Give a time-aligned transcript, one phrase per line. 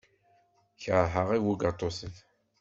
[0.81, 2.13] Keṛheɣ ibugaṭuten.